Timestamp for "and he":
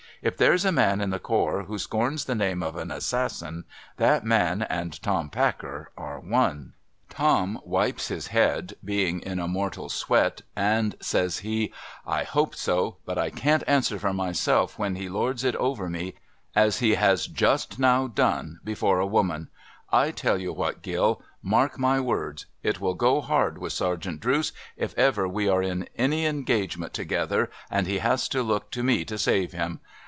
27.71-27.97